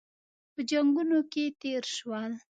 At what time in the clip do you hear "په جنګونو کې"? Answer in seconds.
0.53-1.43